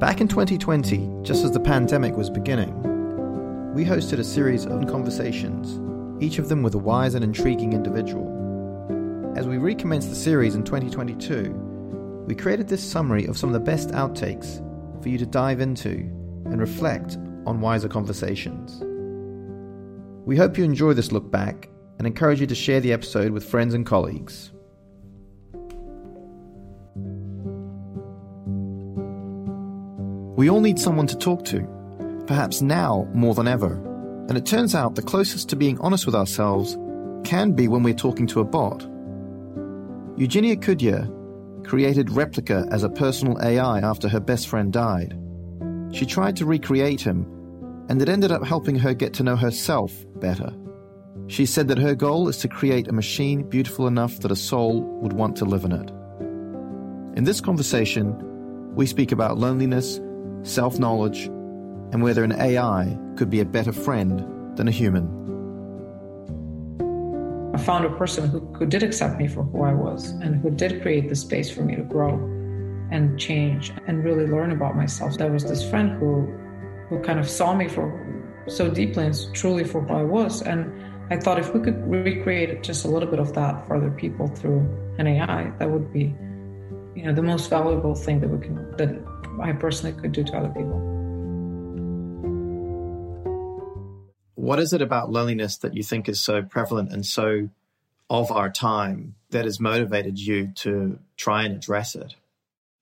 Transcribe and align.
Back 0.00 0.20
in 0.20 0.26
2020, 0.26 1.22
just 1.22 1.44
as 1.44 1.52
the 1.52 1.60
pandemic 1.60 2.16
was 2.16 2.28
beginning, 2.28 2.74
we 3.74 3.84
hosted 3.84 4.18
a 4.18 4.24
series 4.24 4.66
of 4.66 4.88
conversations, 4.88 5.80
each 6.20 6.38
of 6.40 6.48
them 6.48 6.64
with 6.64 6.74
a 6.74 6.78
wise 6.78 7.14
and 7.14 7.22
intriguing 7.22 7.72
individual. 7.72 8.26
As 9.36 9.46
we 9.46 9.56
recommenced 9.56 10.10
the 10.10 10.16
series 10.16 10.56
in 10.56 10.64
2022, 10.64 12.24
we 12.26 12.34
created 12.34 12.66
this 12.66 12.82
summary 12.82 13.24
of 13.26 13.38
some 13.38 13.50
of 13.50 13.54
the 13.54 13.60
best 13.60 13.90
outtakes 13.90 14.58
for 15.00 15.10
you 15.10 15.16
to 15.16 15.26
dive 15.26 15.60
into 15.60 15.90
and 16.46 16.60
reflect 16.60 17.16
on 17.46 17.60
wiser 17.60 17.88
conversations. 17.88 18.82
We 20.26 20.36
hope 20.36 20.58
you 20.58 20.64
enjoy 20.64 20.94
this 20.94 21.12
look 21.12 21.30
back 21.30 21.68
and 21.98 22.06
encourage 22.06 22.40
you 22.40 22.48
to 22.48 22.54
share 22.56 22.80
the 22.80 22.92
episode 22.92 23.30
with 23.30 23.48
friends 23.48 23.74
and 23.74 23.86
colleagues. 23.86 24.53
We 30.36 30.50
all 30.50 30.60
need 30.60 30.80
someone 30.80 31.06
to 31.06 31.16
talk 31.16 31.44
to, 31.46 32.24
perhaps 32.26 32.60
now 32.60 33.08
more 33.14 33.34
than 33.34 33.46
ever. 33.46 33.74
And 34.28 34.36
it 34.36 34.46
turns 34.46 34.74
out 34.74 34.94
the 34.94 35.02
closest 35.02 35.48
to 35.50 35.56
being 35.56 35.78
honest 35.80 36.06
with 36.06 36.14
ourselves 36.14 36.76
can 37.24 37.52
be 37.52 37.68
when 37.68 37.82
we're 37.82 37.94
talking 37.94 38.26
to 38.28 38.40
a 38.40 38.44
bot. 38.44 38.82
Eugenia 40.16 40.56
Kuyda 40.56 41.64
created 41.64 42.08
Replika 42.08 42.68
as 42.72 42.82
a 42.82 42.88
personal 42.88 43.40
AI 43.42 43.78
after 43.80 44.08
her 44.08 44.20
best 44.20 44.48
friend 44.48 44.72
died. 44.72 45.16
She 45.92 46.04
tried 46.04 46.36
to 46.36 46.46
recreate 46.46 47.00
him, 47.00 47.26
and 47.88 48.02
it 48.02 48.08
ended 48.08 48.32
up 48.32 48.44
helping 48.44 48.76
her 48.76 48.92
get 48.92 49.14
to 49.14 49.22
know 49.22 49.36
herself 49.36 49.92
better. 50.16 50.52
She 51.28 51.46
said 51.46 51.68
that 51.68 51.78
her 51.78 51.94
goal 51.94 52.28
is 52.28 52.38
to 52.38 52.48
create 52.48 52.88
a 52.88 52.92
machine 52.92 53.48
beautiful 53.48 53.86
enough 53.86 54.18
that 54.20 54.32
a 54.32 54.36
soul 54.36 54.82
would 55.00 55.12
want 55.12 55.36
to 55.36 55.44
live 55.44 55.64
in 55.64 55.72
it. 55.72 55.90
In 57.16 57.24
this 57.24 57.40
conversation, 57.40 58.16
we 58.74 58.86
speak 58.86 59.12
about 59.12 59.38
loneliness, 59.38 60.00
self 60.44 60.78
knowledge, 60.78 61.24
and 61.92 62.02
whether 62.02 62.22
an 62.22 62.32
AI 62.32 62.96
could 63.16 63.30
be 63.30 63.40
a 63.40 63.44
better 63.44 63.72
friend 63.72 64.24
than 64.56 64.68
a 64.68 64.70
human. 64.70 65.22
I 67.54 67.58
found 67.58 67.84
a 67.84 67.90
person 67.90 68.28
who, 68.28 68.40
who 68.54 68.66
did 68.66 68.82
accept 68.82 69.18
me 69.18 69.28
for 69.28 69.42
who 69.44 69.62
I 69.62 69.72
was 69.72 70.10
and 70.10 70.40
who 70.40 70.50
did 70.50 70.82
create 70.82 71.08
the 71.08 71.16
space 71.16 71.50
for 71.50 71.62
me 71.62 71.76
to 71.76 71.82
grow 71.82 72.14
and 72.90 73.18
change 73.18 73.72
and 73.86 74.04
really 74.04 74.26
learn 74.26 74.50
about 74.50 74.76
myself. 74.76 75.18
There 75.18 75.30
was 75.30 75.44
this 75.44 75.68
friend 75.68 75.98
who 75.98 76.32
who 76.88 77.00
kind 77.00 77.18
of 77.18 77.28
saw 77.28 77.54
me 77.54 77.66
for 77.66 77.86
so 78.46 78.70
deeply 78.70 79.06
and 79.06 79.16
truly 79.32 79.64
for 79.64 79.80
who 79.82 79.94
I 79.94 80.02
was. 80.02 80.42
And 80.42 80.70
I 81.10 81.16
thought 81.16 81.38
if 81.38 81.54
we 81.54 81.60
could 81.60 81.78
recreate 81.88 82.62
just 82.62 82.84
a 82.84 82.88
little 82.88 83.08
bit 83.08 83.18
of 83.18 83.34
that 83.34 83.66
for 83.66 83.76
other 83.76 83.90
people 83.90 84.26
through 84.28 84.60
an 84.98 85.06
AI, 85.06 85.50
that 85.58 85.70
would 85.70 85.92
be, 85.92 86.14
you 86.94 87.04
know, 87.04 87.12
the 87.12 87.22
most 87.22 87.48
valuable 87.48 87.94
thing 87.94 88.20
that 88.20 88.28
we 88.28 88.38
can 88.38 88.56
that 88.76 88.90
I 89.40 89.52
personally 89.52 90.00
could 90.00 90.12
do 90.12 90.24
to 90.24 90.36
other 90.36 90.48
people. 90.48 90.80
What 94.34 94.58
is 94.58 94.72
it 94.72 94.82
about 94.82 95.10
loneliness 95.10 95.56
that 95.58 95.74
you 95.74 95.82
think 95.82 96.08
is 96.08 96.20
so 96.20 96.42
prevalent 96.42 96.92
and 96.92 97.04
so 97.04 97.48
of 98.10 98.30
our 98.30 98.50
time 98.50 99.14
that 99.30 99.44
has 99.44 99.58
motivated 99.58 100.18
you 100.18 100.48
to 100.56 100.98
try 101.16 101.44
and 101.44 101.56
address 101.56 101.94
it? 101.94 102.14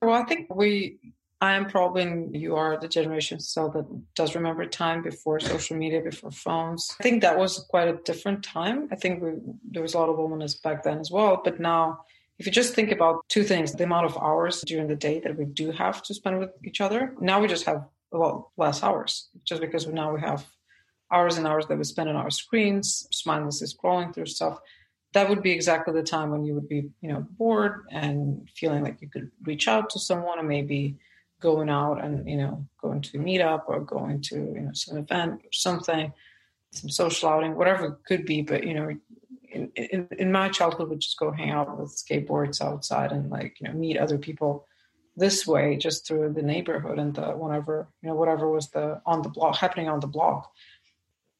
Well, 0.00 0.14
I 0.14 0.24
think 0.24 0.52
we, 0.54 0.98
I 1.40 1.52
am 1.52 1.66
probably, 1.66 2.36
you 2.36 2.56
are 2.56 2.76
the 2.76 2.88
generation 2.88 3.38
still 3.38 3.68
that 3.70 3.86
does 4.14 4.34
remember 4.34 4.66
time 4.66 5.02
before 5.02 5.38
social 5.40 5.76
media, 5.76 6.00
before 6.00 6.32
phones. 6.32 6.94
I 6.98 7.02
think 7.02 7.22
that 7.22 7.38
was 7.38 7.64
quite 7.68 7.88
a 7.88 7.98
different 8.04 8.42
time. 8.42 8.88
I 8.90 8.96
think 8.96 9.22
we, 9.22 9.32
there 9.70 9.82
was 9.82 9.94
a 9.94 9.98
lot 9.98 10.08
of 10.08 10.18
loneliness 10.18 10.56
back 10.56 10.82
then 10.82 10.98
as 10.98 11.10
well. 11.10 11.40
But 11.42 11.60
now 11.60 12.04
if 12.38 12.46
you 12.46 12.52
just 12.52 12.74
think 12.74 12.90
about 12.90 13.20
two 13.28 13.44
things, 13.44 13.72
the 13.72 13.84
amount 13.84 14.06
of 14.06 14.16
hours 14.16 14.62
during 14.62 14.88
the 14.88 14.96
day 14.96 15.20
that 15.20 15.36
we 15.36 15.44
do 15.44 15.70
have 15.70 16.02
to 16.02 16.14
spend 16.14 16.38
with 16.38 16.50
each 16.64 16.80
other, 16.80 17.14
now 17.20 17.40
we 17.40 17.46
just 17.46 17.66
have 17.66 17.84
a 18.12 18.18
lot 18.18 18.48
less 18.56 18.82
hours 18.82 19.28
just 19.44 19.60
because 19.60 19.86
now 19.86 20.12
we 20.12 20.20
have 20.20 20.44
hours 21.12 21.36
and 21.36 21.46
hours 21.46 21.66
that 21.66 21.78
we 21.78 21.84
spend 21.84 22.08
on 22.08 22.16
our 22.16 22.30
screens, 22.30 23.06
mindlessly 23.26 23.66
scrolling 23.66 24.14
through 24.14 24.26
stuff. 24.26 24.58
That 25.12 25.28
would 25.28 25.42
be 25.42 25.52
exactly 25.52 25.92
the 25.92 26.02
time 26.02 26.30
when 26.30 26.44
you 26.44 26.54
would 26.54 26.68
be, 26.68 26.90
you 27.02 27.12
know, 27.12 27.26
bored 27.38 27.84
and 27.90 28.48
feeling 28.56 28.82
like 28.82 29.02
you 29.02 29.08
could 29.08 29.30
reach 29.42 29.68
out 29.68 29.90
to 29.90 29.98
someone 29.98 30.38
and 30.38 30.48
maybe 30.48 30.96
going 31.40 31.68
out 31.68 32.02
and, 32.02 32.26
you 32.26 32.38
know, 32.38 32.66
going 32.80 33.02
to 33.02 33.18
a 33.18 33.20
meetup 33.20 33.64
or 33.66 33.80
going 33.80 34.22
to, 34.22 34.36
you 34.36 34.60
know, 34.60 34.72
some 34.72 34.96
event 34.96 35.42
or 35.44 35.52
something, 35.52 36.12
some 36.70 36.88
social 36.88 37.28
outing, 37.28 37.56
whatever 37.56 37.86
it 37.86 38.04
could 38.06 38.24
be. 38.24 38.40
But, 38.40 38.64
you 38.64 38.72
know, 38.72 38.94
in, 39.52 40.08
in, 40.18 40.32
my 40.32 40.48
childhood 40.48 40.88
would 40.88 41.00
just 41.00 41.18
go 41.18 41.30
hang 41.30 41.50
out 41.50 41.78
with 41.78 41.90
skateboards 41.90 42.60
outside 42.60 43.12
and 43.12 43.30
like 43.30 43.56
you 43.60 43.68
know 43.68 43.74
meet 43.74 43.98
other 43.98 44.18
people 44.18 44.66
this 45.16 45.46
way 45.46 45.76
just 45.76 46.06
through 46.06 46.32
the 46.32 46.42
neighborhood 46.42 46.98
and 46.98 47.14
the 47.14 47.26
whatever 47.32 47.88
you 48.02 48.08
know 48.08 48.14
whatever 48.14 48.50
was 48.50 48.70
the 48.70 49.00
on 49.04 49.22
the 49.22 49.28
block 49.28 49.56
happening 49.56 49.88
on 49.88 50.00
the 50.00 50.06
block. 50.06 50.50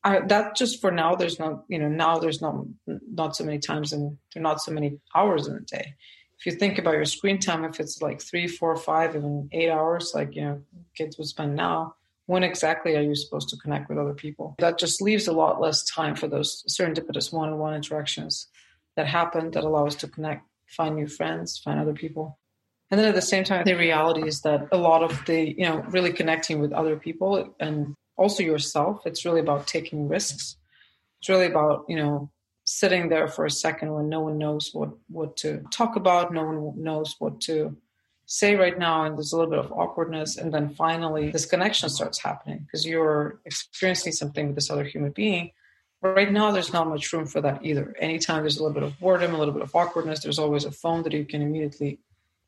I, 0.04 0.18
that 0.20 0.56
just 0.56 0.80
for 0.80 0.90
now 0.90 1.14
there's 1.14 1.38
not 1.38 1.64
you 1.68 1.78
know 1.78 1.88
now 1.88 2.18
there's 2.18 2.42
not 2.42 2.64
not 2.86 3.36
so 3.36 3.44
many 3.44 3.58
times 3.58 3.92
and 3.92 4.18
there 4.34 4.42
not 4.42 4.60
so 4.60 4.72
many 4.72 4.98
hours 5.14 5.46
in 5.46 5.56
a 5.56 5.60
day. 5.60 5.94
If 6.38 6.46
you 6.46 6.52
think 6.52 6.78
about 6.78 6.94
your 6.94 7.04
screen 7.04 7.38
time 7.38 7.64
if 7.64 7.78
it's 7.78 8.02
like 8.02 8.20
three 8.20 8.48
four 8.48 8.76
five 8.76 9.14
even 9.14 9.48
eight 9.52 9.70
hours 9.70 10.12
like 10.14 10.34
you 10.34 10.42
know 10.42 10.62
kids 10.96 11.16
would 11.18 11.28
spend 11.28 11.54
now 11.54 11.94
when 12.26 12.42
exactly 12.42 12.96
are 12.96 13.02
you 13.02 13.14
supposed 13.14 13.48
to 13.50 13.56
connect 13.56 13.88
with 13.88 13.98
other 13.98 14.14
people? 14.14 14.54
That 14.58 14.78
just 14.78 15.02
leaves 15.02 15.26
a 15.26 15.32
lot 15.32 15.60
less 15.60 15.84
time 15.84 16.14
for 16.14 16.28
those 16.28 16.64
serendipitous 16.68 17.32
one 17.32 17.48
on 17.48 17.58
one 17.58 17.74
interactions 17.74 18.48
that 18.96 19.06
happen 19.06 19.50
that 19.52 19.64
allow 19.64 19.86
us 19.86 19.96
to 19.96 20.08
connect, 20.08 20.46
find 20.66 20.96
new 20.96 21.08
friends, 21.08 21.58
find 21.58 21.80
other 21.80 21.94
people. 21.94 22.38
And 22.90 23.00
then 23.00 23.08
at 23.08 23.14
the 23.14 23.22
same 23.22 23.42
time, 23.42 23.64
the 23.64 23.74
reality 23.74 24.28
is 24.28 24.42
that 24.42 24.68
a 24.70 24.76
lot 24.76 25.02
of 25.02 25.24
the, 25.24 25.54
you 25.56 25.66
know, 25.66 25.78
really 25.88 26.12
connecting 26.12 26.60
with 26.60 26.72
other 26.72 26.96
people 26.96 27.54
and 27.58 27.94
also 28.16 28.42
yourself, 28.42 29.06
it's 29.06 29.24
really 29.24 29.40
about 29.40 29.66
taking 29.66 30.08
risks. 30.08 30.56
It's 31.18 31.28
really 31.28 31.46
about, 31.46 31.86
you 31.88 31.96
know, 31.96 32.30
sitting 32.64 33.08
there 33.08 33.28
for 33.28 33.46
a 33.46 33.50
second 33.50 33.92
when 33.94 34.08
no 34.08 34.20
one 34.20 34.38
knows 34.38 34.70
what, 34.72 34.90
what 35.08 35.36
to 35.38 35.64
talk 35.72 35.96
about, 35.96 36.32
no 36.32 36.44
one 36.44 36.82
knows 36.82 37.16
what 37.18 37.40
to 37.42 37.76
say 38.32 38.54
right 38.54 38.78
now 38.78 39.04
and 39.04 39.19
there's 39.19 39.34
a 39.34 39.37
little 39.37 39.50
bit 39.50 39.59
of 39.59 39.70
awkwardness 39.72 40.38
and 40.38 40.54
then 40.54 40.70
finally 40.70 41.31
this 41.31 41.44
connection 41.44 41.91
starts 41.91 42.19
happening 42.19 42.60
because 42.60 42.87
you're 42.87 43.38
experiencing 43.44 44.10
something 44.10 44.47
with 44.47 44.54
this 44.54 44.70
other 44.70 44.84
human 44.84 45.12
being. 45.12 45.50
Right 46.00 46.32
now 46.32 46.50
there's 46.50 46.72
not 46.72 46.88
much 46.88 47.12
room 47.12 47.26
for 47.26 47.43
that 47.43 47.62
either. 47.62 47.94
Anytime 47.98 48.43
there's 48.43 48.56
a 48.56 48.62
little 48.62 48.72
bit 48.72 48.84
of 48.84 48.98
boredom 48.98 49.34
a 49.34 49.38
little 49.38 49.53
bit 49.53 49.62
of 49.62 49.76
awkwardness 49.76 50.20
there's 50.20 50.38
always 50.38 50.65
a 50.65 50.70
phone 50.70 51.03
that 51.03 51.12
you 51.12 51.26
can 51.26 51.43
immediately 51.43 51.98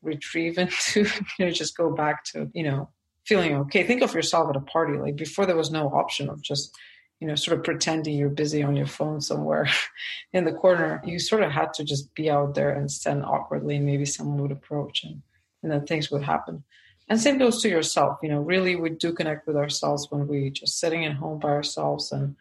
retrieve 0.01 0.57
into 0.63 1.01
you 1.37 1.45
know 1.45 1.51
just 1.51 1.77
go 1.77 1.93
back 1.93 2.23
to 2.31 2.49
you 2.55 2.63
know 2.63 2.89
feeling 3.23 3.55
okay. 3.55 3.83
Think 3.83 4.01
of 4.01 4.15
yourself 4.15 4.49
at 4.49 4.55
a 4.55 4.61
party. 4.61 4.97
Like 4.97 5.15
before 5.15 5.45
there 5.45 5.55
was 5.55 5.69
no 5.69 5.89
option 5.89 6.29
of 6.29 6.41
just 6.41 6.75
you 7.19 7.27
know 7.27 7.35
sort 7.35 7.59
of 7.59 7.63
pretending 7.63 8.17
you're 8.17 8.29
busy 8.29 8.63
on 8.63 8.75
your 8.75 8.87
phone 8.87 9.21
somewhere 9.21 9.69
in 10.33 10.45
the 10.45 10.51
corner. 10.51 10.99
You 11.05 11.19
sort 11.19 11.43
of 11.43 11.51
had 11.51 11.75
to 11.75 11.83
just 11.83 12.15
be 12.15 12.27
out 12.31 12.55
there 12.55 12.71
and 12.71 12.89
stand 12.89 13.23
awkwardly 13.23 13.75
and 13.75 13.85
maybe 13.85 14.05
someone 14.05 14.41
would 14.41 14.51
approach 14.51 15.03
and 15.03 15.21
and 15.65 15.71
then 15.71 15.85
things 15.85 16.11
would 16.11 16.21
happen. 16.21 16.63
And 17.09 17.19
same 17.19 17.39
goes 17.39 17.59
to 17.63 17.69
yourself. 17.69 18.19
You 18.21 18.29
know, 18.29 18.39
really, 18.39 18.75
we 18.75 18.91
do 18.91 19.13
connect 19.13 19.47
with 19.47 19.55
ourselves 19.55 20.11
when 20.11 20.27
we 20.27 20.51
just 20.51 20.79
sitting 20.79 21.05
at 21.05 21.13
home 21.13 21.39
by 21.39 21.49
ourselves 21.49 22.11
and, 22.11 22.35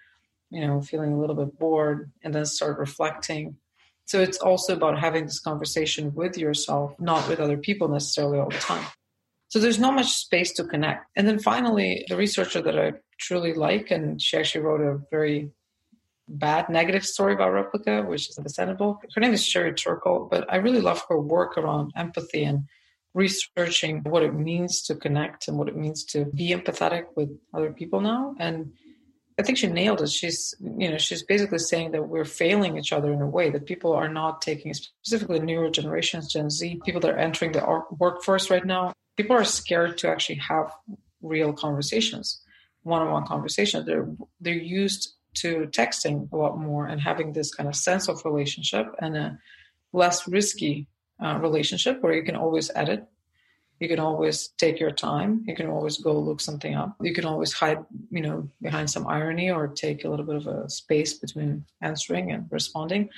you 0.51 0.67
know, 0.67 0.83
feeling 0.83 1.15
a 1.15 1.19
little 1.19 1.35
bit 1.35 1.59
bored 1.59 2.13
and 2.23 2.35
then 2.35 2.45
start 2.45 2.79
reflecting. 2.79 3.57
So 4.05 4.21
it's 4.21 4.37
also 4.37 4.75
about 4.75 4.99
having 4.99 5.25
this 5.25 5.41
conversation 5.41 6.15
with 6.15 6.37
yourself, 6.37 6.95
not 7.01 7.27
with 7.27 7.41
other 7.41 7.57
people 7.57 7.89
necessarily 7.89 8.39
all 8.39 8.51
the 8.51 8.59
time. 8.59 8.85
So 9.49 9.59
there's 9.59 9.79
not 9.79 9.95
much 9.95 10.13
space 10.13 10.53
to 10.55 10.65
connect. 10.65 11.07
And 11.17 11.27
then 11.27 11.39
finally, 11.39 12.05
the 12.09 12.17
researcher 12.17 12.61
that 12.61 12.79
I 12.79 12.93
truly 13.19 13.55
like, 13.55 13.91
and 13.91 14.21
she 14.21 14.37
actually 14.37 14.65
wrote 14.65 14.83
a 14.83 15.01
very 15.11 15.51
bad 16.29 16.69
negative 16.69 17.07
story 17.07 17.33
about 17.33 17.53
Replika, 17.53 18.07
which 18.07 18.29
is 18.29 18.37
understandable. 18.37 19.01
Her 19.15 19.21
name 19.21 19.33
is 19.33 19.47
Sherry 19.47 19.73
Turkle, 19.73 20.29
but 20.31 20.51
I 20.53 20.57
really 20.57 20.83
love 20.83 21.03
her 21.09 21.19
work 21.19 21.57
around 21.57 21.93
empathy 21.97 22.45
and 22.45 22.65
researching 23.15 24.01
what 24.03 24.23
it 24.23 24.35
means 24.35 24.83
to 24.83 24.95
connect 24.95 25.49
and 25.49 25.57
what 25.57 25.69
it 25.69 25.77
means 25.77 26.05
to 26.05 26.25
be 26.27 26.51
empathetic 26.51 27.05
with 27.17 27.31
other 27.55 27.73
people 27.73 28.01
now. 28.01 28.35
And 28.39 28.73
I 29.39 29.43
think 29.43 29.59
she 29.59 29.69
nailed 29.69 30.03
it. 30.03 30.11
She's, 30.11 30.55
you 30.61 30.91
know, 30.91 30.99
she's 30.99 31.23
basically 31.23 31.59
saying 31.59 31.93
that 31.93 32.09
we're 32.09 32.25
failing 32.25 32.77
each 32.77 32.93
other 32.93 33.13
in 33.13 33.21
a 33.21 33.27
way 33.27 33.51
that 33.51 33.67
people 33.67 33.93
are 33.93 34.09
not 34.09 34.43
taking, 34.43 34.75
specifically 34.75 35.41
newer 35.41 35.71
generations, 35.71 36.33
Gen 36.33 36.51
Z, 36.51 36.81
people 36.85 37.01
that 37.01 37.11
are 37.11 37.19
entering 37.19 37.53
the 37.53 37.83
workforce 37.99 38.51
right 38.51 38.65
now. 38.65 38.93
People 39.17 39.37
are 39.37 39.45
scared 39.45 39.99
to 39.99 40.09
actually 40.09 40.37
have 40.37 40.73
real 41.23 41.53
conversations, 41.53 42.41
one-on-one 42.83 43.27
conversations. 43.27 43.87
They're 43.87 44.09
they're 44.41 44.55
used 44.55 45.15
to 45.35 45.67
texting 45.73 46.31
a 46.33 46.37
lot 46.37 46.59
more 46.59 46.87
and 46.87 47.01
having 47.01 47.33
this 47.33 47.53
kind 47.53 47.69
of 47.69 47.75
sense 47.75 48.09
of 48.09 48.25
relationship 48.25 48.87
and 49.01 49.17
a 49.17 49.39
less 49.93 50.29
risky 50.29 50.87
uh, 51.23 51.39
relationship 51.39 52.03
where 52.03 52.15
you 52.15 52.23
can 52.23 52.37
always 52.37 52.71
edit. 52.75 53.07
You 53.81 53.89
can 53.89 53.99
always 53.99 54.49
take 54.57 54.79
your 54.79 54.93
time. 54.93 55.45
You 55.47 55.55
can 55.55 55.69
always 55.69 55.99
go 55.99 56.19
look 56.19 56.41
something 56.41 56.75
up. 56.75 56.97
You 57.01 57.13
can 57.13 57.25
always 57.25 57.53
hide, 57.53 57.85
you 58.11 58.23
know, 58.23 58.49
behind 58.63 58.89
some 58.89 59.07
irony 59.07 59.51
or 59.51 59.67
take 59.67 60.05
a 60.05 60.09
little 60.09 60.25
bit 60.25 60.37
of 60.37 60.47
a 60.47 60.71
space 60.71 61.15
between 61.15 61.65
answering 61.81 62.31
and 62.31 62.47
responding 62.51 63.11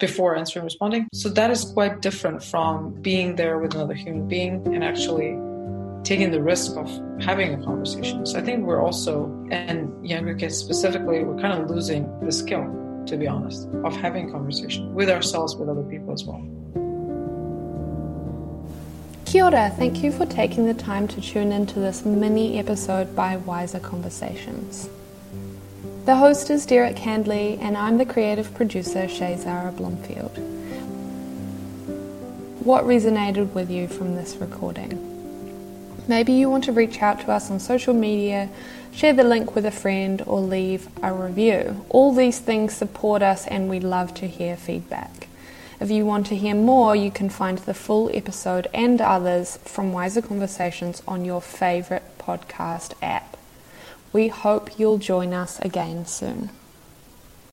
before 0.00 0.36
answering 0.36 0.64
responding. 0.64 1.08
So 1.14 1.28
that 1.30 1.50
is 1.50 1.64
quite 1.64 2.02
different 2.02 2.42
from 2.42 3.00
being 3.00 3.36
there 3.36 3.58
with 3.58 3.74
another 3.74 3.94
human 3.94 4.26
being 4.26 4.54
and 4.74 4.82
actually 4.82 5.38
taking 6.02 6.32
the 6.32 6.42
risk 6.42 6.76
of 6.76 6.88
having 7.20 7.54
a 7.54 7.64
conversation. 7.64 8.26
So 8.26 8.38
I 8.38 8.42
think 8.42 8.66
we're 8.66 8.82
also, 8.82 9.30
and 9.52 10.04
younger 10.04 10.34
kids 10.34 10.56
specifically, 10.56 11.22
we're 11.22 11.40
kind 11.40 11.62
of 11.62 11.70
losing 11.70 12.02
the 12.20 12.32
skill, 12.32 12.66
to 13.06 13.16
be 13.16 13.28
honest, 13.28 13.68
of 13.84 13.94
having 13.96 14.30
conversation 14.30 14.92
with 14.92 15.08
ourselves, 15.08 15.54
with 15.54 15.68
other 15.68 15.84
people 15.84 16.12
as 16.12 16.24
well. 16.24 16.42
Kia 19.32 19.46
ora, 19.46 19.72
thank 19.78 20.02
you 20.02 20.12
for 20.12 20.26
taking 20.26 20.66
the 20.66 20.74
time 20.74 21.08
to 21.08 21.18
tune 21.18 21.52
into 21.52 21.80
this 21.80 22.04
mini 22.04 22.58
episode 22.58 23.16
by 23.16 23.38
Wiser 23.38 23.80
Conversations. 23.80 24.90
The 26.04 26.16
host 26.16 26.50
is 26.50 26.66
Derek 26.66 26.98
Handley, 26.98 27.56
and 27.62 27.74
I'm 27.74 27.96
the 27.96 28.04
creative 28.04 28.54
producer, 28.54 29.04
Shazara 29.04 29.74
Blomfield. 29.74 30.36
What 32.62 32.84
resonated 32.84 33.54
with 33.54 33.70
you 33.70 33.88
from 33.88 34.16
this 34.16 34.36
recording? 34.36 35.00
Maybe 36.06 36.34
you 36.34 36.50
want 36.50 36.64
to 36.64 36.72
reach 36.72 37.00
out 37.00 37.20
to 37.20 37.32
us 37.32 37.50
on 37.50 37.58
social 37.58 37.94
media, 37.94 38.50
share 38.92 39.14
the 39.14 39.24
link 39.24 39.54
with 39.54 39.64
a 39.64 39.70
friend, 39.70 40.22
or 40.26 40.40
leave 40.40 40.88
a 41.02 41.10
review. 41.10 41.86
All 41.88 42.12
these 42.12 42.38
things 42.38 42.74
support 42.74 43.22
us, 43.22 43.46
and 43.46 43.70
we 43.70 43.80
love 43.80 44.12
to 44.16 44.28
hear 44.28 44.58
feedback. 44.58 45.28
If 45.82 45.90
you 45.90 46.06
want 46.06 46.28
to 46.28 46.36
hear 46.36 46.54
more, 46.54 46.94
you 46.94 47.10
can 47.10 47.28
find 47.28 47.58
the 47.58 47.74
full 47.74 48.08
episode 48.14 48.68
and 48.72 49.00
others 49.00 49.56
from 49.64 49.92
Wiser 49.92 50.22
Conversations 50.22 51.02
on 51.08 51.24
your 51.24 51.40
favourite 51.42 52.18
podcast 52.18 52.94
app. 53.02 53.36
We 54.12 54.28
hope 54.28 54.78
you'll 54.78 54.98
join 54.98 55.34
us 55.34 55.58
again 55.58 56.06
soon. 56.06 56.50